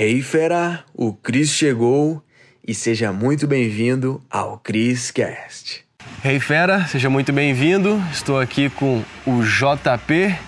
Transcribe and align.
Hey 0.00 0.22
fera, 0.22 0.84
o 0.94 1.12
Cris 1.12 1.50
chegou 1.50 2.22
e 2.64 2.72
seja 2.72 3.12
muito 3.12 3.48
bem-vindo 3.48 4.22
ao 4.30 4.56
Cris 4.56 5.10
Cast. 5.10 5.84
Hey 6.24 6.38
fera, 6.38 6.86
seja 6.86 7.10
muito 7.10 7.32
bem-vindo. 7.32 8.00
Estou 8.12 8.38
aqui 8.38 8.70
com 8.70 9.02
o 9.26 9.42
JP. 9.42 10.38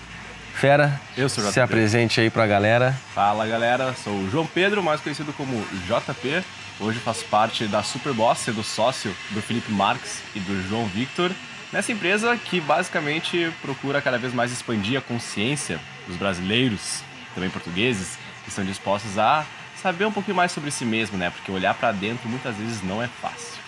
Fera, 0.53 1.01
Eu 1.17 1.27
sou 1.27 1.43
o 1.43 1.47
se 1.47 1.51
JP. 1.53 1.59
apresente 1.63 2.21
aí 2.21 2.29
pra 2.29 2.47
galera. 2.47 2.97
Fala 3.13 3.45
galera, 3.45 3.93
sou 3.93 4.13
o 4.13 4.29
João 4.29 4.45
Pedro, 4.47 4.81
mais 4.81 5.01
conhecido 5.01 5.33
como 5.33 5.61
JP. 5.85 6.45
Hoje 6.79 6.99
faço 6.99 7.25
parte 7.25 7.65
da 7.67 7.83
Superboss, 7.83 8.39
sendo 8.39 8.63
sócio 8.63 9.13
do 9.31 9.41
Felipe 9.41 9.69
Marques 9.69 10.21
e 10.33 10.39
do 10.39 10.65
João 10.69 10.85
Victor. 10.85 11.29
Nessa 11.73 11.91
empresa 11.91 12.37
que 12.37 12.61
basicamente 12.61 13.51
procura 13.61 14.01
cada 14.01 14.17
vez 14.17 14.33
mais 14.33 14.49
expandir 14.49 14.97
a 14.97 15.01
consciência 15.01 15.77
dos 16.07 16.15
brasileiros, 16.15 17.03
também 17.33 17.49
portugueses, 17.49 18.17
estão 18.51 18.65
dispostos 18.65 19.17
a 19.17 19.45
saber 19.81 20.05
um 20.05 20.11
pouquinho 20.11 20.37
mais 20.37 20.51
sobre 20.51 20.69
si 20.71 20.85
mesmo, 20.85 21.17
né? 21.17 21.29
Porque 21.31 21.51
olhar 21.51 21.73
pra 21.73 21.91
dentro 21.91 22.29
muitas 22.29 22.55
vezes 22.55 22.83
não 22.83 23.01
é 23.01 23.07
fácil. 23.07 23.59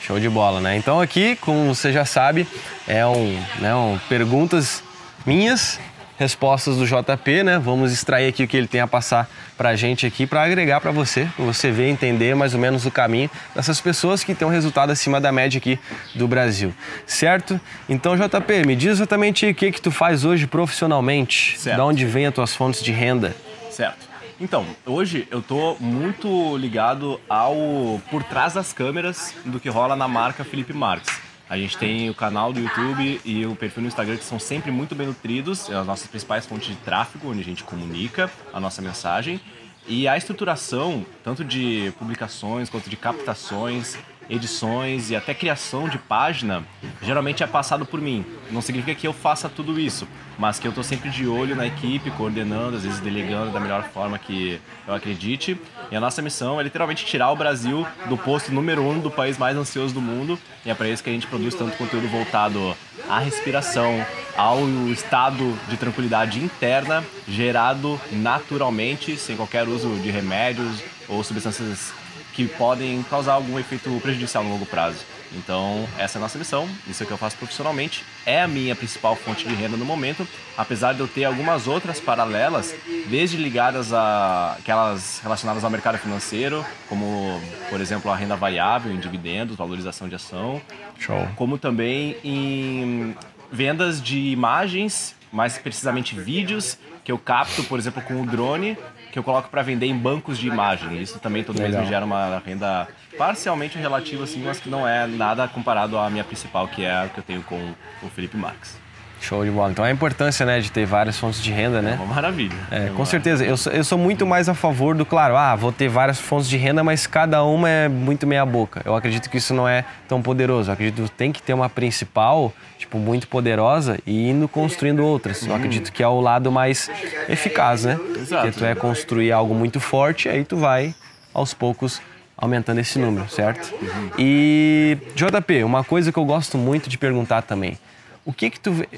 Show 0.00 0.18
de 0.18 0.28
bola, 0.28 0.60
né? 0.60 0.76
Então 0.76 1.00
aqui, 1.00 1.36
como 1.36 1.72
você 1.74 1.92
já 1.92 2.04
sabe, 2.04 2.46
é 2.88 3.06
um, 3.06 3.40
né, 3.60 3.72
um 3.74 3.98
perguntas 4.08 4.82
minhas, 5.24 5.78
respostas 6.18 6.76
do 6.76 6.86
JP, 6.86 7.42
né? 7.44 7.58
Vamos 7.58 7.92
extrair 7.92 8.28
aqui 8.28 8.42
o 8.42 8.48
que 8.48 8.56
ele 8.56 8.66
tem 8.66 8.80
a 8.80 8.86
passar 8.88 9.28
pra 9.56 9.76
gente 9.76 10.04
aqui 10.06 10.26
para 10.26 10.42
agregar 10.42 10.80
pra 10.80 10.90
você, 10.90 11.28
pra 11.36 11.44
você 11.44 11.70
ver, 11.70 11.88
entender 11.88 12.34
mais 12.34 12.52
ou 12.54 12.60
menos 12.60 12.84
o 12.84 12.90
caminho 12.90 13.30
dessas 13.54 13.80
pessoas 13.80 14.24
que 14.24 14.34
têm 14.34 14.46
um 14.46 14.50
resultado 14.50 14.90
acima 14.90 15.20
da 15.20 15.30
média 15.30 15.58
aqui 15.58 15.78
do 16.16 16.26
Brasil, 16.26 16.74
certo? 17.06 17.60
Então, 17.88 18.16
JP, 18.16 18.66
me 18.66 18.74
diz 18.74 18.90
exatamente 18.92 19.46
o 19.46 19.54
que 19.54 19.70
que 19.70 19.80
tu 19.80 19.90
faz 19.92 20.24
hoje 20.24 20.46
profissionalmente, 20.48 21.58
Certo. 21.60 21.76
de 21.76 21.82
onde 21.82 22.04
vem 22.06 22.26
as 22.26 22.34
tuas 22.34 22.54
fontes 22.54 22.82
de 22.82 22.90
renda? 22.92 23.36
Certo. 23.72 24.06
Então, 24.38 24.66
hoje 24.84 25.26
eu 25.30 25.40
tô 25.40 25.76
muito 25.80 26.56
ligado 26.58 27.18
ao 27.26 28.00
por 28.10 28.22
trás 28.22 28.52
das 28.52 28.72
câmeras 28.72 29.34
do 29.46 29.58
que 29.58 29.70
rola 29.70 29.96
na 29.96 30.06
marca 30.06 30.44
Felipe 30.44 30.74
Marques. 30.74 31.18
A 31.48 31.56
gente 31.56 31.78
tem 31.78 32.10
o 32.10 32.14
canal 32.14 32.52
do 32.52 32.60
YouTube 32.60 33.20
e 33.24 33.46
o 33.46 33.56
perfil 33.56 33.82
no 33.82 33.88
Instagram 33.88 34.16
que 34.16 34.24
são 34.24 34.38
sempre 34.38 34.70
muito 34.70 34.94
bem 34.94 35.06
nutridos, 35.06 35.70
é 35.70 35.74
as 35.74 35.86
nossas 35.86 36.06
principais 36.06 36.44
fontes 36.44 36.68
de 36.68 36.76
tráfego, 36.76 37.30
onde 37.30 37.40
a 37.40 37.44
gente 37.44 37.64
comunica 37.64 38.30
a 38.52 38.60
nossa 38.60 38.82
mensagem. 38.82 39.40
E 39.86 40.06
a 40.06 40.16
estruturação, 40.16 41.04
tanto 41.24 41.44
de 41.44 41.92
publicações 41.98 42.68
quanto 42.68 42.88
de 42.88 42.96
captações, 42.96 43.98
edições 44.32 45.10
e 45.10 45.16
até 45.16 45.34
criação 45.34 45.88
de 45.88 45.98
página, 45.98 46.64
geralmente 47.02 47.42
é 47.42 47.46
passado 47.46 47.84
por 47.84 48.00
mim. 48.00 48.24
Não 48.50 48.62
significa 48.62 48.98
que 48.98 49.06
eu 49.06 49.12
faça 49.12 49.48
tudo 49.48 49.78
isso, 49.78 50.08
mas 50.38 50.58
que 50.58 50.66
eu 50.66 50.70
estou 50.70 50.82
sempre 50.82 51.10
de 51.10 51.26
olho 51.26 51.54
na 51.54 51.66
equipe, 51.66 52.10
coordenando, 52.12 52.76
às 52.76 52.82
vezes 52.82 52.98
delegando 53.00 53.52
da 53.52 53.60
melhor 53.60 53.84
forma 53.84 54.18
que 54.18 54.58
eu 54.88 54.94
acredite. 54.94 55.60
E 55.90 55.96
a 55.96 56.00
nossa 56.00 56.22
missão 56.22 56.58
é 56.58 56.62
literalmente 56.62 57.04
tirar 57.04 57.30
o 57.30 57.36
Brasil 57.36 57.86
do 58.08 58.16
posto 58.16 58.52
número 58.52 58.82
um 58.82 58.98
do 58.98 59.10
país 59.10 59.36
mais 59.36 59.56
ansioso 59.56 59.92
do 59.92 60.00
mundo. 60.00 60.38
E 60.64 60.70
é 60.70 60.74
para 60.74 60.88
isso 60.88 61.04
que 61.04 61.10
a 61.10 61.12
gente 61.12 61.26
produz 61.26 61.54
tanto 61.54 61.76
conteúdo 61.76 62.08
voltado 62.08 62.74
à 63.08 63.18
respiração, 63.18 64.04
ao 64.36 64.66
estado 64.88 65.58
de 65.68 65.76
tranquilidade 65.76 66.42
interna, 66.42 67.04
gerado 67.28 68.00
naturalmente, 68.10 69.16
sem 69.18 69.36
qualquer 69.36 69.68
uso 69.68 69.90
de 69.96 70.10
remédios 70.10 70.82
ou 71.08 71.22
substâncias 71.22 71.92
que 72.32 72.48
podem 72.48 73.02
causar 73.04 73.34
algum 73.34 73.58
efeito 73.58 73.90
prejudicial 74.00 74.42
no 74.42 74.50
longo 74.50 74.66
prazo. 74.66 74.98
Então, 75.34 75.88
essa 75.98 76.18
é 76.18 76.20
a 76.20 76.22
nossa 76.22 76.38
missão, 76.38 76.68
isso 76.86 77.02
é 77.02 77.04
o 77.04 77.06
que 77.06 77.12
eu 77.12 77.18
faço 77.18 77.36
profissionalmente, 77.36 78.04
é 78.26 78.42
a 78.42 78.48
minha 78.48 78.74
principal 78.74 79.16
fonte 79.16 79.46
de 79.46 79.54
renda 79.54 79.76
no 79.76 79.84
momento, 79.84 80.26
apesar 80.56 80.92
de 80.92 81.00
eu 81.00 81.08
ter 81.08 81.24
algumas 81.24 81.66
outras 81.66 81.98
paralelas, 81.98 82.74
desde 83.06 83.36
ligadas 83.38 83.92
a 83.92 84.56
aquelas 84.58 85.20
relacionadas 85.20 85.64
ao 85.64 85.70
mercado 85.70 85.96
financeiro, 85.98 86.64
como, 86.88 87.40
por 87.70 87.80
exemplo, 87.80 88.10
a 88.10 88.16
renda 88.16 88.36
variável 88.36 88.92
em 88.92 88.98
dividendos, 88.98 89.56
valorização 89.56 90.08
de 90.08 90.14
ação, 90.14 90.60
Show. 90.98 91.26
como 91.34 91.56
também 91.56 92.16
em 92.22 93.16
vendas 93.50 94.02
de 94.02 94.18
imagens, 94.18 95.14
mais 95.32 95.56
precisamente 95.56 96.14
vídeos, 96.14 96.78
que 97.04 97.10
eu 97.10 97.18
capto, 97.18 97.64
por 97.64 97.78
exemplo, 97.78 98.02
com 98.02 98.20
o 98.20 98.26
drone, 98.26 98.76
que 99.12 99.18
eu 99.18 99.22
coloco 99.22 99.50
para 99.50 99.62
vender 99.62 99.86
em 99.86 99.96
bancos 99.96 100.38
de 100.38 100.48
imagem. 100.48 101.00
Isso 101.00 101.18
também 101.18 101.44
todo 101.44 101.60
mês 101.60 101.76
me 101.76 101.84
gera 101.84 102.04
uma 102.04 102.42
renda 102.44 102.88
parcialmente 103.18 103.76
relativa, 103.78 104.24
assim, 104.24 104.42
mas 104.42 104.58
que 104.58 104.70
não 104.70 104.88
é 104.88 105.06
nada 105.06 105.46
comparado 105.46 105.98
à 105.98 106.08
minha 106.08 106.24
principal, 106.24 106.66
que 106.66 106.82
é 106.82 106.90
a 106.90 107.08
que 107.08 107.18
eu 107.18 107.22
tenho 107.22 107.42
com 107.42 107.74
o 108.02 108.08
Felipe 108.08 108.38
Marques. 108.38 108.80
Show 109.22 109.44
de 109.44 109.50
bola. 109.50 109.70
Então 109.70 109.84
a 109.84 109.90
importância, 109.90 110.44
né, 110.44 110.60
de 110.60 110.70
ter 110.72 110.84
várias 110.84 111.16
fontes 111.18 111.40
de 111.42 111.50
renda, 111.52 111.80
né? 111.80 111.92
É 111.98 112.02
uma 112.02 112.14
maravilha. 112.14 112.56
É, 112.70 112.86
com 112.88 112.96
uma- 112.96 113.06
certeza. 113.06 113.44
Eu 113.44 113.56
sou, 113.56 113.72
eu 113.72 113.84
sou 113.84 113.96
muito 113.96 114.26
mais 114.26 114.48
a 114.48 114.54
favor 114.54 114.94
do, 114.96 115.06
claro, 115.06 115.36
ah, 115.36 115.54
vou 115.54 115.70
ter 115.70 115.88
várias 115.88 116.20
fontes 116.20 116.48
de 116.48 116.56
renda, 116.56 116.82
mas 116.82 117.06
cada 117.06 117.44
uma 117.44 117.68
é 117.68 117.88
muito 117.88 118.26
meia 118.26 118.44
boca. 118.44 118.82
Eu 118.84 118.96
acredito 118.96 119.30
que 119.30 119.38
isso 119.38 119.54
não 119.54 119.68
é 119.68 119.84
tão 120.08 120.20
poderoso. 120.20 120.70
Eu 120.70 120.74
acredito 120.74 121.02
que 121.04 121.10
tem 121.12 121.30
que 121.30 121.40
ter 121.40 121.54
uma 121.54 121.68
principal, 121.70 122.52
tipo, 122.78 122.98
muito 122.98 123.28
poderosa 123.28 123.98
e 124.04 124.28
indo 124.28 124.48
construindo 124.48 125.04
outras. 125.04 125.46
Eu 125.46 125.54
acredito 125.54 125.92
que 125.92 126.02
é 126.02 126.08
o 126.08 126.20
lado 126.20 126.50
mais 126.50 126.90
eficaz, 127.28 127.84
né? 127.84 127.98
Exato. 128.16 128.42
Porque 128.46 128.58
tu 128.58 128.64
é 128.64 128.74
construir 128.74 129.30
algo 129.30 129.54
muito 129.54 129.78
forte, 129.78 130.28
aí 130.28 130.44
tu 130.44 130.56
vai, 130.56 130.94
aos 131.32 131.54
poucos, 131.54 132.02
aumentando 132.36 132.80
esse 132.80 132.98
número, 132.98 133.28
certo? 133.30 133.72
E, 134.18 134.98
JP, 135.14 135.62
uma 135.62 135.84
coisa 135.84 136.10
que 136.10 136.18
eu 136.18 136.24
gosto 136.24 136.58
muito 136.58 136.88
de 136.90 136.98
perguntar 136.98 137.42
também. 137.42 137.78
O 138.24 138.32
que 138.32 138.50
que 138.50 138.60
tu... 138.60 138.72
vê- 138.72 138.88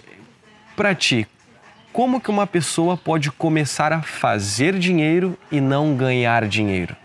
Pra 0.76 0.92
ti, 0.94 1.26
como 1.92 2.20
que 2.20 2.30
uma 2.30 2.46
pessoa 2.48 2.96
pode 2.96 3.30
começar 3.30 3.92
a 3.92 4.02
fazer 4.02 4.76
dinheiro 4.78 5.38
e 5.52 5.60
não 5.60 5.94
ganhar 5.94 6.46
dinheiro? 6.48 6.96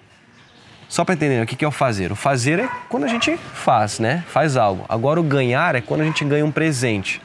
Só 0.88 1.06
para 1.06 1.14
entender 1.14 1.44
o 1.44 1.46
que 1.46 1.56
que 1.56 1.64
é 1.64 1.68
o 1.68 1.72
fazer. 1.72 2.12
O 2.12 2.16
fazer 2.16 2.58
é 2.60 2.68
quando 2.90 3.04
a 3.04 3.08
gente 3.08 3.38
faz, 3.38 4.00
né? 4.00 4.24
Faz 4.28 4.58
algo. 4.58 4.86
Agora 4.90 5.20
o 5.20 5.24
ganhar 5.24 5.76
é 5.76 5.82
quando 5.82 6.02
a 6.02 6.04
gente 6.06 6.26
ganha 6.26 6.44
um 6.44 6.52
presente. 6.52 7.22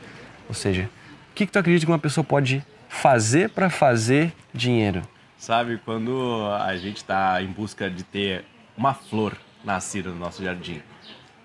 Ou 0.47 0.55
seja, 0.55 0.83
o 1.31 1.35
que 1.35 1.47
que 1.47 1.53
tu 1.53 1.59
acredita 1.59 1.87
que 1.87 1.91
uma 1.93 1.99
pessoa 1.99 2.23
pode 2.23 2.63
fazer 2.91 3.49
para 3.49 3.71
fazer 3.71 4.35
dinheiro? 4.53 5.01
Sabe, 5.39 5.81
quando 5.83 6.47
a 6.61 6.77
gente 6.77 6.99
está 6.99 7.41
em 7.43 7.47
busca 7.47 7.89
de 7.89 8.03
ter 8.03 8.45
uma 8.77 8.93
flor 8.93 9.35
nascida 9.65 10.11
no 10.11 10.17
nosso 10.17 10.45
jardim, 10.45 10.83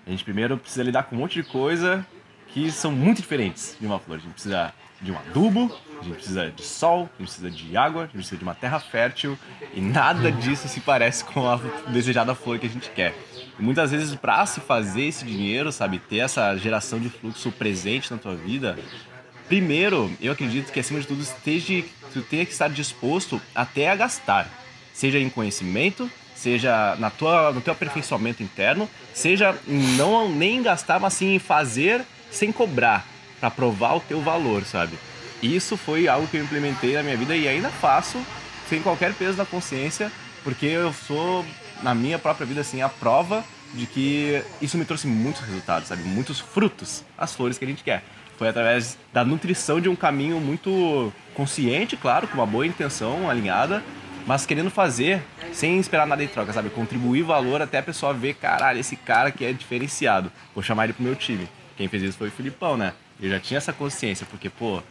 a 0.06 0.10
gente 0.10 0.22
primeiro 0.24 0.58
precisa 0.58 0.82
lidar 0.82 1.04
com 1.04 1.16
um 1.16 1.20
monte 1.20 1.42
de 1.42 1.48
coisa 1.48 2.06
que 2.52 2.70
são 2.70 2.92
muito 2.92 3.20
diferentes 3.20 3.76
de 3.80 3.86
uma 3.86 3.98
flor. 3.98 4.18
A 4.18 4.20
gente 4.20 4.32
precisa 4.32 4.72
de 5.00 5.12
um 5.12 5.16
adubo, 5.16 5.72
a 6.00 6.04
gente 6.04 6.14
precisa 6.14 6.50
de 6.50 6.62
sol, 6.62 6.98
a 6.98 7.22
gente 7.22 7.28
precisa 7.28 7.50
de 7.50 7.76
água, 7.76 8.02
a 8.02 8.04
gente 8.06 8.14
precisa 8.14 8.36
de 8.36 8.42
uma 8.42 8.54
terra 8.54 8.78
fértil 8.78 9.38
e 9.74 9.80
nada 9.80 10.30
disso 10.30 10.68
se 10.68 10.80
parece 10.80 11.24
com 11.24 11.48
a 11.48 11.56
desejada 11.88 12.34
flor 12.34 12.58
que 12.58 12.66
a 12.66 12.70
gente 12.70 12.90
quer. 12.90 13.14
E 13.58 13.62
muitas 13.62 13.90
vezes, 13.90 14.14
para 14.14 14.44
se 14.46 14.60
fazer 14.60 15.02
esse 15.02 15.24
dinheiro, 15.24 15.72
sabe, 15.72 15.98
ter 15.98 16.18
essa 16.18 16.56
geração 16.56 16.98
de 16.98 17.08
fluxo 17.08 17.50
presente 17.52 18.10
na 18.10 18.18
tua 18.18 18.34
vida, 18.34 18.76
Primeiro, 19.50 20.08
eu 20.20 20.30
acredito 20.30 20.70
que 20.70 20.78
acima 20.78 21.00
de 21.00 21.08
tudo 21.08 21.22
esteja, 21.22 21.82
tu 22.12 22.22
tenha 22.22 22.46
que 22.46 22.52
estar 22.52 22.70
disposto 22.70 23.42
até 23.52 23.90
a 23.90 23.96
gastar, 23.96 24.48
seja 24.94 25.18
em 25.18 25.28
conhecimento, 25.28 26.08
seja 26.36 26.94
na 27.00 27.10
tua, 27.10 27.50
no 27.50 27.60
teu 27.60 27.72
aperfeiçoamento 27.72 28.44
interno, 28.44 28.88
seja 29.12 29.58
em 29.66 29.96
não 29.96 30.28
nem 30.28 30.58
em 30.58 30.62
gastar, 30.62 31.00
mas 31.00 31.14
sim 31.14 31.34
em 31.34 31.40
fazer 31.40 32.06
sem 32.30 32.52
cobrar, 32.52 33.06
para 33.40 33.50
provar 33.50 33.94
o 33.94 34.00
teu 34.00 34.20
valor, 34.20 34.64
sabe? 34.64 34.98
Isso 35.42 35.76
foi 35.76 36.06
algo 36.06 36.26
que 36.26 36.36
eu 36.36 36.44
implementei 36.44 36.94
na 36.94 37.02
minha 37.02 37.16
vida 37.16 37.34
e 37.34 37.48
ainda 37.48 37.70
faço 37.70 38.20
sem 38.68 38.82
qualquer 38.82 39.14
peso 39.14 39.38
na 39.38 39.46
consciência, 39.46 40.12
porque 40.44 40.66
eu 40.66 40.92
sou 40.92 41.44
na 41.82 41.94
minha 41.94 42.18
própria 42.18 42.46
vida 42.46 42.60
assim 42.60 42.82
a 42.82 42.88
prova 42.88 43.44
de 43.74 43.86
que 43.86 44.42
isso 44.60 44.76
me 44.76 44.84
trouxe 44.84 45.06
muitos 45.06 45.42
resultados, 45.42 45.88
sabe? 45.88 46.02
Muitos 46.02 46.40
frutos, 46.40 47.04
as 47.16 47.34
flores 47.34 47.58
que 47.58 47.64
a 47.64 47.68
gente 47.68 47.82
quer. 47.82 48.02
Foi 48.36 48.48
através 48.48 48.98
da 49.12 49.24
nutrição 49.24 49.80
de 49.80 49.88
um 49.88 49.96
caminho 49.96 50.40
muito 50.40 51.12
consciente, 51.34 51.96
claro, 51.96 52.26
com 52.26 52.34
uma 52.34 52.46
boa 52.46 52.66
intenção 52.66 53.28
alinhada, 53.28 53.82
mas 54.26 54.46
querendo 54.46 54.70
fazer 54.70 55.22
sem 55.52 55.78
esperar 55.78 56.06
nada 56.06 56.22
em 56.22 56.28
troca, 56.28 56.52
sabe? 56.52 56.70
Contribuir 56.70 57.22
valor 57.22 57.62
até 57.62 57.78
a 57.78 57.82
pessoa 57.82 58.12
ver, 58.12 58.34
caralho, 58.34 58.78
esse 58.78 58.96
cara 58.96 59.30
que 59.30 59.44
é 59.44 59.52
diferenciado. 59.52 60.32
Vou 60.54 60.62
chamar 60.62 60.84
ele 60.84 60.92
pro 60.92 61.02
meu 61.02 61.14
time. 61.14 61.48
Quem 61.80 61.88
fez 61.88 62.02
isso 62.02 62.18
foi 62.18 62.28
o 62.28 62.30
Filipão, 62.30 62.76
né? 62.76 62.92
Eu 63.18 63.30
já 63.30 63.40
tinha 63.40 63.56
essa 63.56 63.72
consciência, 63.72 64.26
porque, 64.30 64.50
pô, 64.50 64.82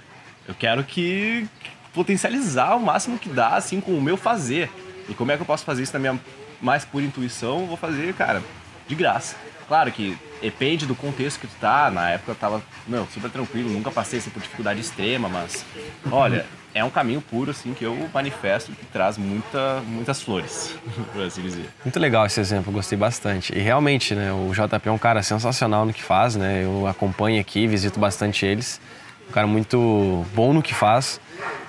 eu 0.47 0.55
quero 0.55 0.83
que 0.83 1.47
potencializar 1.93 2.73
o 2.75 2.79
máximo 2.79 3.19
que 3.19 3.29
dá, 3.29 3.49
assim, 3.49 3.79
com 3.79 3.95
o 3.95 4.01
meu 4.01 4.17
fazer. 4.17 4.71
E 5.07 5.13
como 5.13 5.31
é 5.31 5.35
que 5.35 5.43
eu 5.43 5.45
posso 5.45 5.63
fazer 5.63 5.83
isso 5.83 5.93
na 5.93 5.99
minha 5.99 6.19
mais 6.59 6.83
pura 6.85 7.05
intuição? 7.05 7.67
Vou 7.67 7.77
fazer, 7.77 8.15
cara, 8.15 8.41
de 8.89 8.95
graça. 8.95 9.37
Claro 9.67 9.91
que 9.91 10.17
depende 10.41 10.87
do 10.87 10.95
contexto 10.95 11.39
que 11.39 11.47
tu 11.47 11.55
tá. 11.61 11.91
Na 11.91 12.09
época 12.09 12.31
eu 12.31 12.35
tava, 12.35 12.61
meu, 12.87 13.07
super 13.13 13.29
tranquilo, 13.29 13.69
nunca 13.69 13.91
passei 13.91 14.19
assim, 14.19 14.31
por 14.31 14.41
dificuldade 14.41 14.81
extrema, 14.81 15.29
mas 15.29 15.63
olha, 16.11 16.45
é 16.73 16.83
um 16.83 16.89
caminho 16.89 17.21
puro, 17.21 17.51
assim, 17.51 17.73
que 17.75 17.83
eu 17.83 18.09
manifesto 18.11 18.71
que 18.71 18.85
traz 18.87 19.15
muita, 19.17 19.81
muitas 19.85 20.23
flores, 20.23 20.75
por 21.13 21.21
assim 21.21 21.43
dizer. 21.43 21.69
Muito 21.85 21.99
legal 21.99 22.25
esse 22.25 22.39
exemplo, 22.39 22.73
gostei 22.73 22.97
bastante. 22.97 23.55
E 23.55 23.59
realmente, 23.59 24.15
né, 24.15 24.33
o 24.33 24.51
JP 24.51 24.89
é 24.89 24.91
um 24.91 24.97
cara 24.97 25.21
sensacional 25.21 25.85
no 25.85 25.93
que 25.93 26.03
faz, 26.03 26.35
né? 26.35 26.63
Eu 26.63 26.87
acompanho 26.87 27.39
aqui, 27.39 27.67
visito 27.67 27.99
bastante 27.99 28.45
eles. 28.45 28.81
Um 29.29 29.31
cara 29.31 29.47
muito 29.47 30.25
bom 30.33 30.53
no 30.53 30.61
que 30.61 30.73
faz. 30.73 31.21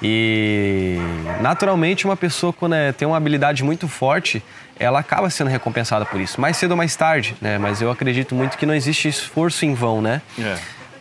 E 0.02 0.96
naturalmente 1.40 2.04
uma 2.04 2.16
pessoa 2.16 2.52
quando 2.52 2.74
é, 2.74 2.90
tem 2.90 3.06
uma 3.06 3.16
habilidade 3.16 3.62
muito 3.62 3.86
forte, 3.86 4.42
ela 4.78 4.98
acaba 4.98 5.28
sendo 5.28 5.48
recompensada 5.48 6.06
por 6.06 6.20
isso, 6.20 6.40
mais 6.40 6.56
cedo 6.56 6.70
ou 6.70 6.76
mais 6.76 6.96
tarde, 6.96 7.36
né? 7.40 7.58
Mas 7.58 7.82
eu 7.82 7.90
acredito 7.90 8.34
muito 8.34 8.56
que 8.56 8.64
não 8.64 8.74
existe 8.74 9.08
esforço 9.08 9.66
em 9.66 9.74
vão, 9.74 10.00
né? 10.00 10.22
É. 10.38 10.56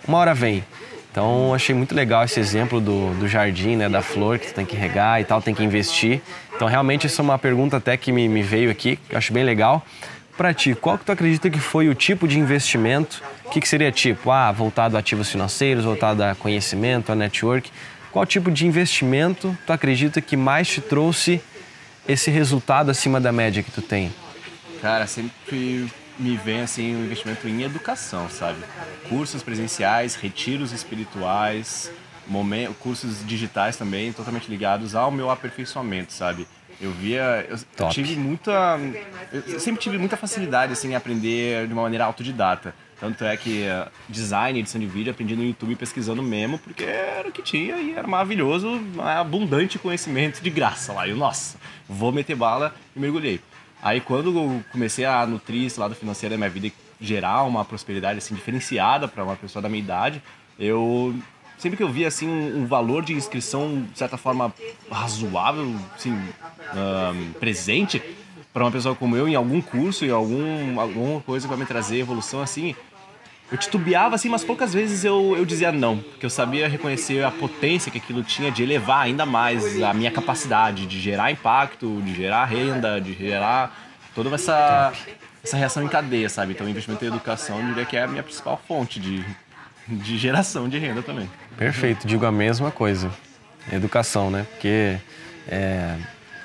Uma 0.05 0.17
hora 0.17 0.33
vem. 0.33 0.63
Então 1.11 1.53
achei 1.53 1.73
muito 1.73 1.95
legal 1.95 2.23
esse 2.23 2.39
exemplo 2.39 2.79
do, 2.79 3.13
do 3.15 3.27
jardim, 3.27 3.75
né, 3.75 3.89
da 3.89 4.01
flor 4.01 4.37
que 4.37 4.47
tu 4.47 4.53
tem 4.53 4.65
que 4.65 4.75
regar 4.75 5.19
e 5.19 5.23
tal, 5.23 5.41
tem 5.41 5.55
que 5.55 5.63
investir. 5.63 6.21
Então 6.55 6.67
realmente 6.67 7.07
essa 7.07 7.21
é 7.21 7.23
uma 7.23 7.39
pergunta 7.39 7.77
até 7.77 7.97
que 7.97 8.11
me, 8.11 8.27
me 8.27 8.43
veio 8.43 8.69
aqui, 8.69 8.97
que 8.97 9.15
eu 9.15 9.17
acho 9.17 9.33
bem 9.33 9.43
legal. 9.43 9.83
Para 10.39 10.53
ti, 10.53 10.73
qual 10.73 10.97
que 10.97 11.03
tu 11.03 11.11
acredita 11.11 11.49
que 11.49 11.59
foi 11.59 11.89
o 11.89 11.93
tipo 11.93 12.25
de 12.25 12.39
investimento? 12.39 13.21
O 13.43 13.49
que, 13.49 13.59
que 13.59 13.67
seria 13.67 13.91
tipo, 13.91 14.31
ah, 14.31 14.49
voltado 14.53 14.95
a 14.95 15.01
ativos 15.01 15.29
financeiros, 15.29 15.83
voltado 15.83 16.23
a 16.23 16.33
conhecimento, 16.33 17.11
a 17.11 17.15
network? 17.15 17.69
Qual 18.09 18.25
tipo 18.25 18.49
de 18.49 18.65
investimento 18.65 19.53
tu 19.67 19.73
acredita 19.73 20.21
que 20.21 20.37
mais 20.37 20.69
te 20.69 20.79
trouxe 20.79 21.41
esse 22.07 22.31
resultado 22.31 22.89
acima 22.89 23.19
da 23.19 23.33
média 23.33 23.61
que 23.61 23.69
tu 23.69 23.81
tem? 23.81 24.13
Cara, 24.81 25.07
sempre 25.07 25.91
me 26.17 26.37
vem 26.37 26.61
assim 26.61 26.95
um 26.95 27.03
investimento 27.03 27.45
em 27.45 27.63
educação, 27.63 28.29
sabe? 28.29 28.59
Cursos 29.09 29.43
presenciais, 29.43 30.15
retiros 30.15 30.71
espirituais, 30.71 31.91
momento, 32.25 32.75
cursos 32.75 33.27
digitais 33.27 33.75
também, 33.75 34.13
totalmente 34.13 34.49
ligados 34.49 34.95
ao 34.95 35.11
meu 35.11 35.29
aperfeiçoamento, 35.29 36.13
sabe? 36.13 36.47
Eu 36.81 36.91
via, 36.91 37.45
eu, 37.49 37.89
tive 37.89 38.15
muita, 38.15 38.79
eu 39.33 39.59
sempre 39.59 39.81
tive 39.81 39.97
muita 39.97 40.15
facilidade 40.15 40.71
assim 40.71 40.91
em 40.91 40.95
aprender 40.95 41.67
de 41.67 41.73
uma 41.73 41.81
maneira 41.81 42.05
autodidata. 42.05 42.73
Tanto 42.99 43.23
é 43.23 43.35
que 43.37 43.63
uh, 43.63 43.89
design, 44.09 44.59
edição 44.59 44.79
de 44.79 44.87
vídeo, 44.87 45.11
aprendi 45.11 45.35
no 45.35 45.43
YouTube 45.43 45.75
pesquisando 45.75 46.21
mesmo, 46.21 46.57
porque 46.59 46.83
era 46.83 47.27
o 47.27 47.31
que 47.31 47.41
tinha 47.41 47.77
e 47.77 47.93
era 47.93 48.05
maravilhoso, 48.05 48.81
abundante 48.99 49.79
conhecimento 49.79 50.41
de 50.41 50.49
graça 50.49 50.91
lá. 50.91 51.07
E 51.07 51.11
eu, 51.11 51.17
nossa, 51.17 51.57
vou 51.87 52.11
meter 52.11 52.35
bala 52.35 52.75
e 52.95 52.99
mergulhei. 52.99 53.39
Aí 53.81 54.01
quando 54.01 54.37
eu 54.37 54.63
comecei 54.71 55.05
a 55.05 55.25
nutrir 55.25 55.65
esse 55.65 55.79
lado 55.79 55.95
financeiro 55.95 56.33
da 56.33 56.37
minha 56.37 56.49
vida 56.49 56.67
e 56.67 56.73
gerar 56.99 57.43
uma 57.43 57.63
prosperidade 57.63 58.17
assim 58.17 58.35
diferenciada 58.35 59.07
para 59.07 59.23
uma 59.23 59.35
pessoa 59.35 59.61
da 59.61 59.69
minha 59.69 59.81
idade, 59.81 60.21
eu 60.57 61.15
sempre 61.59 61.77
que 61.77 61.83
eu 61.83 61.89
via 61.89 62.07
assim 62.07 62.27
um, 62.27 62.61
um 62.61 62.65
valor 62.65 63.03
de 63.03 63.13
inscrição 63.13 63.85
de 63.91 63.97
certa 63.97 64.17
forma 64.17 64.53
razoável, 64.89 65.75
assim, 65.95 66.11
um, 66.11 67.31
presente 67.33 68.01
para 68.51 68.63
uma 68.63 68.71
pessoa 68.71 68.95
como 68.95 69.15
eu 69.15 69.27
em 69.27 69.35
algum 69.35 69.61
curso, 69.61 70.05
em 70.05 70.09
algum 70.09 70.79
alguma 70.79 71.21
coisa 71.21 71.45
que 71.45 71.49
vai 71.49 71.59
me 71.59 71.65
trazer 71.65 71.99
evolução 71.99 72.41
assim, 72.41 72.75
eu 73.51 73.57
titubeava 73.57 74.15
assim, 74.15 74.29
mas 74.29 74.43
poucas 74.43 74.73
vezes 74.73 75.03
eu, 75.03 75.35
eu 75.35 75.43
dizia 75.43 75.71
não, 75.71 75.97
porque 75.97 76.25
eu 76.25 76.29
sabia 76.29 76.67
reconhecer 76.67 77.23
a 77.23 77.31
potência 77.31 77.91
que 77.91 77.97
aquilo 77.97 78.23
tinha 78.23 78.51
de 78.51 78.61
elevar 78.61 79.01
ainda 79.01 79.25
mais 79.25 79.81
a 79.81 79.93
minha 79.93 80.11
capacidade 80.11 80.85
de 80.85 80.99
gerar 80.99 81.31
impacto, 81.31 82.01
de 82.03 82.13
gerar 82.13 82.45
renda, 82.45 83.01
de 83.01 83.13
gerar 83.13 83.75
toda 84.13 84.33
essa, 84.35 84.93
essa 85.43 85.57
reação 85.57 85.83
em 85.83 85.87
cadeia, 85.87 86.29
sabe? 86.29 86.53
Então, 86.53 86.69
investimento 86.69 87.03
em 87.03 87.07
educação, 87.07 87.59
eu 87.59 87.67
diria 87.67 87.85
que 87.85 87.97
é 87.97 88.03
a 88.03 88.07
minha 88.07 88.21
principal 88.21 88.61
fonte 88.67 88.99
de, 88.99 89.25
de 89.87 90.17
geração 90.17 90.69
de 90.69 90.77
renda 90.77 91.01
também. 91.01 91.27
Perfeito, 91.59 92.07
digo 92.07 92.25
a 92.25 92.31
mesma 92.31 92.71
coisa. 92.71 93.11
Educação, 93.69 94.31
né? 94.31 94.47
Porque 94.49 94.95
é, 95.45 95.93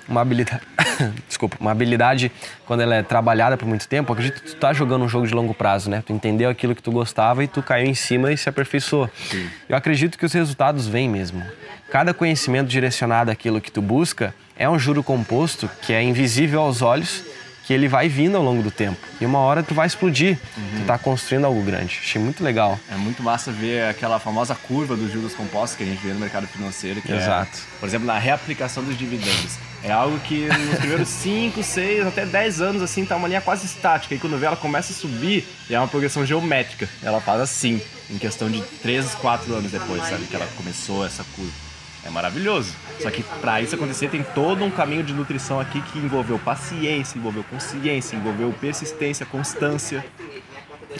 uma 0.08 0.20
habilidade, 0.20 0.60
desculpa, 1.28 1.56
uma 1.60 1.70
habilidade 1.70 2.32
quando 2.66 2.80
ela 2.80 2.96
é 2.96 3.02
trabalhada 3.04 3.56
por 3.56 3.64
muito 3.64 3.86
tempo, 3.86 4.12
acredito 4.12 4.42
que 4.42 4.48
tu 4.48 4.56
tá 4.56 4.72
jogando 4.72 5.04
um 5.04 5.08
jogo 5.08 5.24
de 5.24 5.32
longo 5.32 5.54
prazo, 5.54 5.88
né? 5.88 6.02
Tu 6.04 6.12
entendeu 6.12 6.50
aquilo 6.50 6.74
que 6.74 6.82
tu 6.82 6.90
gostava 6.90 7.44
e 7.44 7.46
tu 7.46 7.62
caiu 7.62 7.86
em 7.86 7.94
cima 7.94 8.32
e 8.32 8.36
se 8.36 8.48
aperfeiçoou. 8.48 9.08
Sim. 9.30 9.48
Eu 9.68 9.76
acredito 9.76 10.18
que 10.18 10.26
os 10.26 10.32
resultados 10.32 10.88
vêm 10.88 11.08
mesmo. 11.08 11.44
Cada 11.92 12.12
conhecimento 12.12 12.66
direcionado 12.66 13.30
àquilo 13.30 13.60
que 13.60 13.70
tu 13.70 13.80
busca 13.80 14.34
é 14.56 14.68
um 14.68 14.80
juro 14.80 15.00
composto 15.00 15.70
que 15.82 15.92
é 15.92 16.02
invisível 16.02 16.60
aos 16.60 16.82
olhos, 16.82 17.22
que 17.66 17.72
ele 17.72 17.88
vai 17.88 18.08
vindo 18.08 18.36
ao 18.36 18.42
longo 18.42 18.62
do 18.62 18.70
tempo. 18.70 18.98
E 19.20 19.24
uma 19.24 19.38
hora 19.38 19.62
tu 19.62 19.74
vai 19.74 19.86
explodir. 19.86 20.38
Uhum. 20.56 20.80
Tu 20.80 20.86
tá 20.86 20.98
construindo 20.98 21.46
algo 21.46 21.62
grande. 21.62 21.98
Achei 22.02 22.20
muito 22.20 22.44
legal. 22.44 22.78
É 22.90 22.96
muito 22.96 23.22
massa 23.22 23.50
ver 23.50 23.88
aquela 23.88 24.18
famosa 24.18 24.54
curva 24.54 24.96
dos 24.96 25.10
juros 25.12 25.34
compostos 25.34 25.76
que 25.76 25.82
a 25.82 25.86
gente 25.86 26.00
vê 26.06 26.12
no 26.12 26.20
mercado 26.20 26.46
financeiro. 26.46 27.00
Que 27.00 27.12
é, 27.12 27.16
Exato. 27.16 27.56
É, 27.56 27.80
por 27.80 27.88
exemplo, 27.88 28.06
na 28.06 28.18
reaplicação 28.18 28.82
dos 28.84 28.96
dividendos. 28.98 29.56
É 29.82 29.90
algo 29.90 30.18
que 30.20 30.46
nos 30.46 30.78
primeiros 30.78 31.08
5, 31.24 31.62
6, 31.62 32.06
até 32.06 32.26
10 32.26 32.60
anos, 32.60 32.82
assim, 32.82 33.04
tá 33.04 33.16
uma 33.16 33.28
linha 33.28 33.40
quase 33.40 33.66
estática. 33.66 34.14
E 34.14 34.18
quando 34.18 34.38
vê 34.38 34.46
ela 34.46 34.56
começa 34.56 34.92
a 34.92 34.96
subir, 34.96 35.46
é 35.70 35.78
uma 35.78 35.88
progressão 35.88 36.24
geométrica. 36.24 36.88
Ela 37.02 37.20
faz 37.20 37.40
assim, 37.40 37.80
em 38.10 38.18
questão 38.18 38.50
de 38.50 38.62
3, 38.82 39.14
4 39.14 39.54
anos 39.54 39.70
depois, 39.70 40.02
sabe? 40.02 40.24
Que 40.26 40.36
ela 40.36 40.48
começou 40.56 41.04
essa 41.04 41.24
curva. 41.34 41.63
É 42.04 42.10
maravilhoso. 42.10 42.72
Só 43.00 43.10
que 43.10 43.22
para 43.40 43.62
isso 43.62 43.74
acontecer 43.74 44.10
tem 44.10 44.22
todo 44.22 44.62
um 44.62 44.70
caminho 44.70 45.02
de 45.02 45.12
nutrição 45.12 45.58
aqui 45.58 45.80
que 45.80 45.98
envolveu 45.98 46.38
paciência, 46.38 47.18
envolveu 47.18 47.42
consciência, 47.44 48.16
envolveu 48.16 48.52
persistência, 48.60 49.24
constância. 49.24 50.04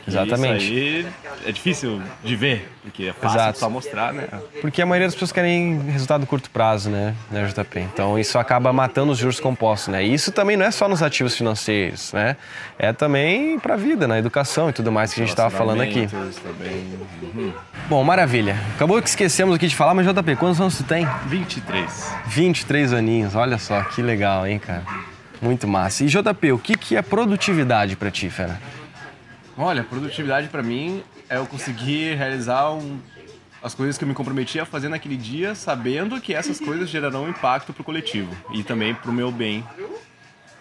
Exatamente. 0.06 0.64
Isso 0.64 1.06
aí 1.06 1.06
é 1.46 1.52
difícil 1.52 2.02
de 2.23 2.37
ver, 2.37 2.69
porque 2.82 3.05
é 3.05 3.12
fácil 3.12 3.38
Exato. 3.38 3.58
só 3.58 3.70
mostrar, 3.70 4.12
né? 4.12 4.29
Porque 4.61 4.81
a 4.81 4.87
maioria 4.87 5.06
das 5.06 5.14
pessoas 5.14 5.32
querem 5.32 5.81
resultado 5.91 6.26
curto 6.26 6.50
prazo, 6.50 6.91
né, 6.91 7.14
né, 7.31 7.46
JP? 7.46 7.81
Então 7.81 8.19
isso 8.19 8.38
acaba 8.38 8.73
matando 8.73 9.12
os 9.12 9.19
juros 9.19 9.41
compostos, 9.41 9.88
né? 9.88 10.05
E 10.05 10.12
isso 10.12 10.32
também 10.32 10.56
não 10.56 10.64
é 10.64 10.70
só 10.70 10.88
nos 10.88 11.02
ativos 11.02 11.37
financeiros, 11.37 12.12
né? 12.12 12.37
É 12.79 12.93
também 12.93 13.58
para 13.58 13.75
a 13.75 13.76
vida, 13.76 14.06
na 14.06 14.19
educação 14.19 14.70
e 14.70 14.73
tudo 14.73 14.91
mais 14.91 15.12
que 15.12 15.20
a 15.20 15.25
gente 15.25 15.31
estava 15.31 15.50
falando 15.50 15.81
aqui. 15.81 16.06
Também. 16.06 16.87
Uhum. 17.23 17.52
Bom, 17.88 18.02
maravilha. 18.02 18.56
Acabou 18.75 19.00
que 19.02 19.08
esquecemos 19.08 19.55
aqui 19.55 19.67
de 19.67 19.76
falar, 19.76 19.94
mas 19.94 20.06
JP, 20.06 20.37
quantos 20.37 20.61
anos 20.61 20.76
tu 20.76 20.85
tem? 20.85 21.06
23. 21.26 22.14
23 22.26 22.93
aninhos, 22.93 23.35
olha 23.35 23.58
só, 23.58 23.82
que 23.82 24.02
legal, 24.02 24.46
hein, 24.46 24.58
cara? 24.58 24.82
Muito 25.41 25.69
massa. 25.69 26.05
E 26.05 26.06
JP, 26.06 26.52
o 26.52 26.58
que, 26.58 26.76
que 26.76 26.96
é 26.96 27.02
produtividade 27.02 27.96
para 27.96 28.11
ti, 28.11 28.31
fera? 28.31 28.58
Olha, 29.56 29.85
produtividade 29.85 30.49
para 30.49 30.62
mim 30.62 31.03
é 31.29 31.37
eu 31.37 31.47
conseguir 31.47 32.15
realizar 32.17 32.73
um, 32.73 32.99
as 33.62 33.75
coisas 33.75 33.97
que 33.97 34.05
eu 34.05 34.09
me 34.09 34.15
comprometi 34.15 34.59
a 34.59 34.67
fazer 34.67 34.89
naquele 34.89 35.17
dia, 35.17 35.55
sabendo 35.55 36.21
que 36.21 36.35
essas 36.35 36.59
coisas 36.59 36.89
gerarão 36.89 37.29
impacto 37.29 37.73
pro 37.73 37.85
coletivo 37.85 38.35
e 38.53 38.62
também 38.62 38.95
pro 38.95 39.12
meu 39.12 39.31
bem 39.31 39.65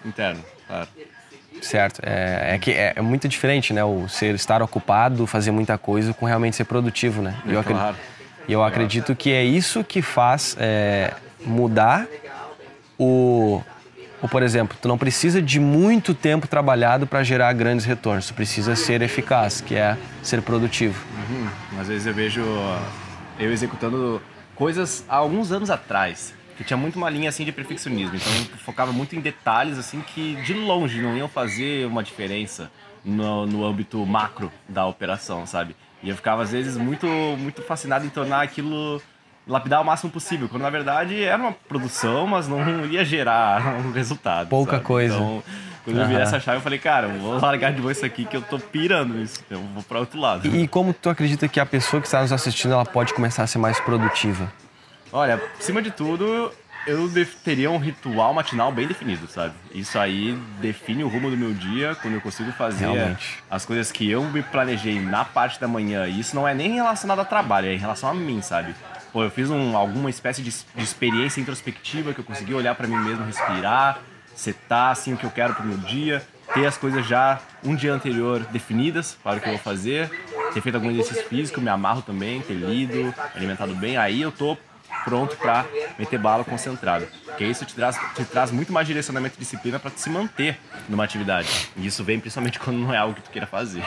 interno, 0.05 0.43
claro. 0.67 0.87
Certo. 1.61 2.01
É, 2.03 2.55
é 2.55 2.59
que 2.59 2.71
é, 2.71 2.93
é, 2.95 3.01
muito 3.01 3.27
diferente, 3.27 3.73
né? 3.73 3.83
O 3.83 4.07
ser 4.07 4.35
estar 4.35 4.61
ocupado, 4.61 5.25
fazer 5.27 5.51
muita 5.51 5.77
coisa, 5.77 6.13
com 6.13 6.25
realmente 6.25 6.55
ser 6.55 6.65
produtivo, 6.65 7.21
né? 7.21 7.35
É, 7.45 7.55
eu 7.55 7.63
claro. 7.63 7.95
E 8.47 8.51
eu 8.51 8.63
acredito 8.63 9.15
que 9.15 9.31
é 9.31 9.43
isso 9.43 9.83
que 9.83 10.01
faz 10.01 10.57
é, 10.59 11.13
mudar 11.45 12.05
o, 12.99 13.61
ou, 14.23 14.29
por 14.29 14.41
exemplo, 14.41 14.77
tu 14.81 14.87
não 14.87 14.97
precisa 14.97 15.41
de 15.41 15.59
muito 15.59 16.13
tempo 16.13 16.47
trabalhado 16.47 17.05
para 17.05 17.21
gerar 17.23 17.51
grandes 17.51 17.85
retornos. 17.85 18.25
Tu 18.27 18.33
precisa 18.33 18.73
ser 18.73 19.01
eficaz, 19.01 19.59
que 19.59 19.75
é 19.75 19.97
ser 20.21 20.41
produtivo. 20.41 20.97
Uhum. 21.29 21.49
Às 21.77 21.89
vezes 21.89 22.07
eu 22.07 22.13
vejo 22.13 22.41
eu 23.37 23.51
executando 23.51 24.21
coisas 24.55 25.03
há 25.09 25.17
alguns 25.17 25.51
anos 25.51 25.69
atrás 25.69 26.33
que 26.55 26.63
tinha 26.63 26.77
muito 26.77 26.95
uma 26.95 27.09
linha 27.09 27.27
assim 27.27 27.43
de 27.43 27.51
perfeccionismo. 27.51 28.15
Então 28.15 28.31
eu 28.49 28.57
focava 28.59 28.93
muito 28.93 29.13
em 29.13 29.19
detalhes 29.19 29.77
assim 29.77 29.99
que 29.99 30.35
de 30.37 30.53
longe 30.53 31.01
não 31.01 31.17
iam 31.17 31.27
fazer 31.27 31.85
uma 31.85 32.01
diferença 32.01 32.71
no, 33.03 33.45
no 33.45 33.65
âmbito 33.65 34.05
macro 34.05 34.49
da 34.69 34.85
operação, 34.85 35.45
sabe? 35.45 35.75
E 36.01 36.07
eu 36.07 36.15
ficava 36.15 36.43
às 36.43 36.51
vezes 36.51 36.77
muito 36.77 37.07
muito 37.37 37.61
fascinado 37.61 38.05
em 38.05 38.09
tornar 38.09 38.41
aquilo 38.41 39.01
lapidar 39.47 39.81
o 39.81 39.85
máximo 39.85 40.11
possível, 40.11 40.47
quando 40.47 40.63
na 40.63 40.69
verdade 40.69 41.23
era 41.23 41.41
uma 41.41 41.51
produção, 41.51 42.25
mas 42.27 42.47
não 42.47 42.85
ia 42.85 43.03
gerar 43.03 43.75
um 43.85 43.91
resultado. 43.91 44.49
Pouca 44.49 44.73
sabe? 44.73 44.85
coisa. 44.85 45.15
Então, 45.15 45.43
quando 45.83 45.97
uhum. 45.97 46.03
eu 46.03 46.07
vi 46.07 46.15
essa 46.15 46.39
chave, 46.39 46.57
eu 46.57 46.61
falei, 46.61 46.79
cara, 46.79 47.07
eu 47.07 47.19
vou 47.19 47.39
largar 47.39 47.73
de 47.73 47.81
boa 47.81 47.91
isso 47.91 48.05
aqui 48.05 48.23
que 48.23 48.37
eu 48.37 48.41
tô 48.41 48.57
pirando 48.57 49.15
nisso. 49.15 49.43
Eu 49.49 49.59
vou 49.73 49.83
para 49.83 49.99
outro 49.99 50.19
lado. 50.19 50.47
E 50.47 50.67
como 50.67 50.93
tu 50.93 51.09
acredita 51.09 51.47
que 51.47 51.59
a 51.59 51.65
pessoa 51.65 52.01
que 52.01 52.07
está 52.07 52.21
nos 52.21 52.31
assistindo 52.31 52.73
ela 52.73 52.85
pode 52.85 53.13
começar 53.13 53.43
a 53.43 53.47
ser 53.47 53.57
mais 53.57 53.79
produtiva? 53.81 54.51
Olha, 55.11 55.41
acima 55.59 55.81
de 55.81 55.91
tudo, 55.91 56.51
eu 56.87 57.09
teria 57.43 57.69
um 57.69 57.77
ritual 57.77 58.33
matinal 58.33 58.71
bem 58.71 58.87
definido, 58.87 59.27
sabe? 59.27 59.53
Isso 59.73 59.99
aí 59.99 60.37
define 60.59 61.03
o 61.03 61.07
rumo 61.07 61.29
do 61.29 61.37
meu 61.37 61.53
dia, 61.53 61.95
quando 62.01 62.13
eu 62.15 62.21
consigo 62.21 62.51
fazer 62.53 62.85
Realmente. 62.85 63.43
as 63.49 63.65
coisas 63.65 63.91
que 63.91 64.09
eu 64.09 64.23
me 64.23 64.41
planejei 64.41 64.99
na 64.99 65.25
parte 65.25 65.59
da 65.59 65.67
manhã. 65.67 66.07
E 66.07 66.19
isso 66.19 66.35
não 66.35 66.47
é 66.47 66.53
nem 66.53 66.75
relacionado 66.75 67.19
a 67.19 67.25
trabalho, 67.25 67.67
é 67.67 67.73
em 67.73 67.77
relação 67.77 68.09
a 68.09 68.13
mim, 68.13 68.41
sabe? 68.41 68.73
Pô, 69.13 69.23
eu 69.23 69.29
fiz 69.29 69.51
um, 69.51 69.77
alguma 69.77 70.09
espécie 70.09 70.41
de, 70.41 70.49
de, 70.49 70.83
experiência 70.83 71.39
introspectiva 71.39 72.15
que 72.15 72.19
eu 72.19 72.23
consegui 72.23 72.55
olhar 72.55 72.73
para 72.73 72.87
mim 72.87 72.97
mesmo, 72.97 73.23
respirar, 73.23 74.01
setar 74.35 74.91
assim 74.91 75.13
o 75.13 75.17
que 75.17 75.23
eu 75.23 75.29
quero 75.29 75.53
pro 75.53 75.63
meu 75.63 75.77
dia, 75.77 76.25
ter 76.51 76.65
as 76.65 76.75
coisas 76.77 77.05
já 77.05 77.39
um 77.63 77.75
dia 77.75 77.93
anterior 77.93 78.39
definidas 78.51 79.15
para 79.23 79.37
o 79.37 79.39
que 79.39 79.47
eu 79.47 79.53
vou 79.53 79.61
fazer, 79.61 80.09
ter 80.51 80.61
feito 80.61 80.73
algum 80.73 80.89
exercício 80.89 81.25
físico, 81.25 81.61
me 81.61 81.69
amarro 81.69 82.01
também, 82.01 82.41
ter 82.41 82.55
lido, 82.55 83.13
alimentado 83.35 83.75
bem, 83.75 83.97
aí 83.97 84.19
eu 84.19 84.31
tô 84.31 84.57
pronto 85.05 85.37
para 85.37 85.63
meter 85.99 86.17
bala 86.17 86.43
concentrado. 86.43 87.05
Porque 87.25 87.45
isso 87.45 87.65
te 87.65 87.75
traz, 87.75 87.95
te 88.15 88.25
traz 88.25 88.49
muito 88.49 88.73
mais 88.73 88.87
direcionamento 88.87 89.35
e 89.37 89.39
disciplina 89.39 89.77
para 89.77 89.91
se 89.91 90.09
manter 90.09 90.59
numa 90.89 91.03
atividade. 91.03 91.69
E 91.77 91.85
isso 91.85 92.03
vem 92.03 92.19
principalmente 92.19 92.57
quando 92.57 92.77
não 92.79 92.91
é 92.91 92.97
algo 92.97 93.13
que 93.13 93.21
tu 93.21 93.29
queira 93.29 93.45
fazer. 93.45 93.83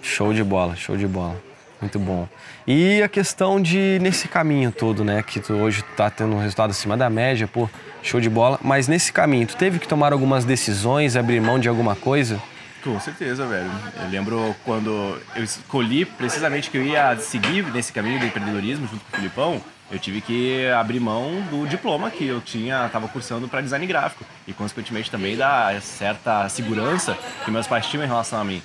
Show 0.00 0.34
de 0.34 0.42
bola, 0.42 0.74
show 0.74 0.96
de 0.96 1.06
bola. 1.06 1.51
Muito 1.82 1.98
bom. 1.98 2.28
E 2.64 3.02
a 3.02 3.08
questão 3.08 3.60
de, 3.60 3.98
nesse 4.00 4.28
caminho 4.28 4.70
todo, 4.70 5.04
né, 5.04 5.20
que 5.20 5.40
tu 5.40 5.52
hoje 5.54 5.82
tá 5.96 6.08
tendo 6.08 6.36
um 6.36 6.38
resultado 6.38 6.70
acima 6.70 6.96
da 6.96 7.10
média, 7.10 7.48
pô, 7.48 7.68
show 8.00 8.20
de 8.20 8.30
bola, 8.30 8.58
mas 8.62 8.86
nesse 8.86 9.12
caminho, 9.12 9.48
tu 9.48 9.56
teve 9.56 9.80
que 9.80 9.88
tomar 9.88 10.12
algumas 10.12 10.44
decisões, 10.44 11.16
abrir 11.16 11.40
mão 11.40 11.58
de 11.58 11.68
alguma 11.68 11.96
coisa? 11.96 12.40
Com 12.84 12.98
certeza, 13.00 13.46
velho. 13.46 13.70
Eu 14.00 14.08
lembro 14.10 14.56
quando 14.64 15.20
eu 15.34 15.42
escolhi 15.42 16.04
precisamente 16.04 16.70
que 16.70 16.78
eu 16.78 16.84
ia 16.84 17.16
seguir 17.16 17.64
nesse 17.72 17.92
caminho 17.92 18.20
do 18.20 18.26
empreendedorismo 18.26 18.86
junto 18.86 19.04
com 19.04 19.12
o 19.12 19.16
Filipão, 19.16 19.60
eu 19.90 19.98
tive 19.98 20.20
que 20.20 20.66
abrir 20.68 21.00
mão 21.00 21.42
do 21.50 21.66
diploma 21.66 22.10
que 22.10 22.26
eu 22.26 22.40
tinha, 22.40 22.86
estava 22.86 23.06
cursando 23.08 23.46
para 23.46 23.60
design 23.60 23.86
gráfico 23.86 24.24
e 24.46 24.52
consequentemente 24.52 25.10
também 25.10 25.36
da 25.36 25.78
certa 25.80 26.48
segurança 26.48 27.16
que 27.44 27.50
meus 27.50 27.66
pais 27.66 27.86
tinham 27.86 28.04
em 28.04 28.08
relação 28.08 28.40
a 28.40 28.44
mim. 28.44 28.62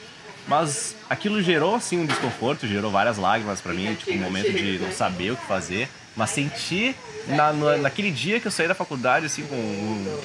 Mas 0.48 0.96
aquilo 1.10 1.42
gerou 1.42 1.75
assim 1.75 2.00
um 2.00 2.06
desconforto, 2.06 2.68
gerou 2.68 2.89
várias 2.89 3.18
lágrimas 3.18 3.60
para 3.60 3.74
mim, 3.74 3.94
tipo 3.96 4.12
um 4.12 4.22
momento 4.22 4.51
de 4.51 4.80
não 4.80 4.92
saber 4.92 5.32
o 5.32 5.36
que 5.36 5.46
fazer, 5.46 5.89
mas 6.16 6.30
senti 6.30 6.96
na, 7.27 7.51
naquele 7.77 8.12
dia 8.12 8.39
que 8.39 8.48
eu 8.48 8.51
saí 8.51 8.68
da 8.68 8.74
faculdade 8.74 9.25
assim 9.25 9.46
com 9.46 9.56
um, 9.56 10.20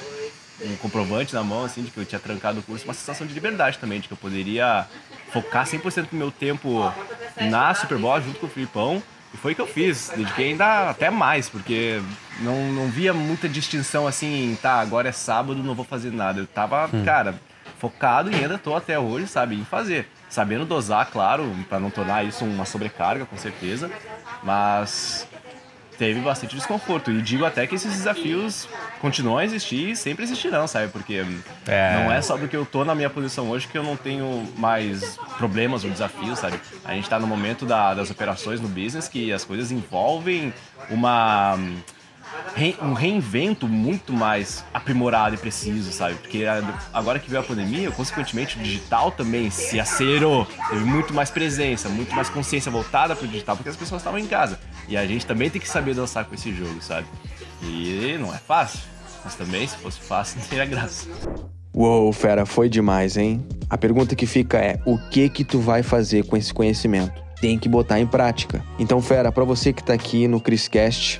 um 0.61 0.75
comprovante 0.77 1.33
na 1.33 1.43
mão 1.43 1.65
assim 1.65 1.83
de 1.83 1.91
que 1.91 1.97
eu 1.97 2.05
tinha 2.05 2.19
trancado 2.19 2.59
o 2.59 2.63
curso, 2.63 2.85
uma 2.85 2.93
sensação 2.93 3.27
de 3.27 3.33
liberdade 3.33 3.77
também, 3.77 3.99
de 3.99 4.07
que 4.07 4.13
eu 4.13 4.17
poderia 4.17 4.87
focar 5.33 5.65
100% 5.65 6.09
do 6.09 6.15
meu 6.15 6.31
tempo 6.31 6.93
na 7.41 7.73
Superbowl 7.73 8.21
junto 8.21 8.39
com 8.39 8.45
o 8.45 8.49
Filipão 8.49 9.03
e 9.33 9.37
foi 9.37 9.53
o 9.53 9.55
que 9.55 9.61
eu 9.61 9.67
fiz, 9.67 10.11
dediquei 10.15 10.51
ainda 10.51 10.91
até 10.91 11.09
mais, 11.09 11.49
porque 11.49 11.99
não, 12.39 12.71
não 12.71 12.87
via 12.87 13.13
muita 13.13 13.49
distinção 13.49 14.05
assim, 14.05 14.55
tá, 14.61 14.79
agora 14.79 15.09
é 15.09 15.11
sábado, 15.11 15.63
não 15.63 15.73
vou 15.73 15.83
fazer 15.83 16.11
nada. 16.11 16.41
Eu 16.41 16.47
tava, 16.47 16.87
hum. 16.93 17.03
cara, 17.03 17.33
focado 17.83 18.31
e 18.31 18.35
ainda 18.35 18.57
tô 18.57 18.73
até 18.73 18.97
hoje, 18.97 19.27
sabe, 19.27 19.55
em 19.55 19.65
fazer. 19.65 20.07
Sabendo 20.29 20.65
dosar, 20.65 21.09
claro, 21.11 21.53
para 21.67 21.81
não 21.81 21.89
tornar 21.89 22.23
isso 22.23 22.45
uma 22.45 22.63
sobrecarga, 22.63 23.25
com 23.25 23.35
certeza. 23.35 23.91
Mas 24.41 25.27
teve 25.97 26.21
bastante 26.21 26.55
desconforto. 26.55 27.11
E 27.11 27.21
digo 27.21 27.43
até 27.43 27.67
que 27.67 27.75
esses 27.75 27.91
desafios 27.91 28.69
continuam 29.01 29.37
a 29.37 29.43
existir 29.43 29.89
e 29.89 29.95
sempre 29.97 30.23
existirão, 30.23 30.65
sabe? 30.65 30.87
Porque 30.93 31.25
é. 31.67 32.01
não 32.01 32.09
é 32.09 32.21
só 32.21 32.37
porque 32.37 32.55
eu 32.55 32.65
tô 32.65 32.85
na 32.85 32.95
minha 32.95 33.09
posição 33.09 33.49
hoje 33.49 33.67
que 33.67 33.77
eu 33.77 33.83
não 33.83 33.97
tenho 33.97 34.47
mais 34.57 35.17
problemas 35.37 35.83
ou 35.83 35.89
desafios, 35.89 36.39
sabe? 36.39 36.57
A 36.85 36.93
gente 36.93 37.09
tá 37.09 37.19
no 37.19 37.27
momento 37.27 37.65
da, 37.65 37.93
das 37.93 38.09
operações 38.09 38.61
no 38.61 38.69
business 38.69 39.09
que 39.09 39.31
as 39.33 39.43
coisas 39.43 39.71
envolvem 39.71 40.53
uma 40.89 41.59
um 42.81 42.93
reinvento 42.93 43.67
muito 43.67 44.13
mais 44.13 44.63
aprimorado 44.73 45.35
e 45.35 45.37
preciso, 45.37 45.91
sabe? 45.91 46.15
Porque 46.15 46.45
agora 46.93 47.19
que 47.19 47.29
veio 47.29 47.41
a 47.41 47.45
pandemia, 47.45 47.91
consequentemente 47.91 48.57
o 48.57 48.61
digital 48.61 49.11
também 49.11 49.49
se 49.49 49.79
acelerou. 49.79 50.47
Teve 50.69 50.83
muito 50.85 51.13
mais 51.13 51.29
presença, 51.29 51.89
muito 51.89 52.13
mais 52.15 52.29
consciência 52.29 52.71
voltada 52.71 53.15
para 53.15 53.25
o 53.25 53.27
digital, 53.27 53.55
porque 53.55 53.69
as 53.69 53.75
pessoas 53.75 54.01
estavam 54.01 54.19
em 54.19 54.27
casa. 54.27 54.59
E 54.87 54.95
a 54.95 55.05
gente 55.05 55.25
também 55.25 55.49
tem 55.49 55.61
que 55.61 55.69
saber 55.69 55.95
dançar 55.95 56.25
com 56.25 56.35
esse 56.35 56.53
jogo, 56.53 56.81
sabe? 56.81 57.07
E 57.61 58.17
não 58.19 58.33
é 58.33 58.37
fácil. 58.37 58.79
Mas 59.23 59.35
também, 59.35 59.65
se 59.65 59.77
fosse 59.77 59.99
fácil, 59.99 60.39
não 60.41 60.47
teria 60.47 60.65
graça. 60.65 61.07
Uou, 61.73 62.11
fera, 62.13 62.45
foi 62.45 62.69
demais, 62.69 63.17
hein? 63.17 63.43
A 63.69 63.77
pergunta 63.77 64.15
que 64.15 64.27
fica 64.27 64.57
é: 64.59 64.79
o 64.85 64.97
que 65.09 65.27
que 65.29 65.43
tu 65.43 65.59
vai 65.59 65.81
fazer 65.81 66.25
com 66.25 66.37
esse 66.37 66.53
conhecimento? 66.53 67.23
Tem 67.41 67.57
que 67.57 67.67
botar 67.67 67.99
em 67.99 68.05
prática. 68.05 68.63
Então, 68.77 69.01
fera, 69.01 69.31
para 69.31 69.43
você 69.43 69.73
que 69.73 69.83
tá 69.83 69.93
aqui 69.93 70.27
no 70.27 70.39
Criscast, 70.39 71.19